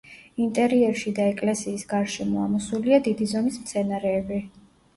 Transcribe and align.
ინტერიერში 0.45 1.13
და 1.19 1.27
ეკლესიის 1.33 1.85
გარშემო 1.93 2.41
ამოსულია 2.47 3.01
დიდი 3.11 3.31
ზომის 3.35 3.63
მცენარეები. 3.67 4.45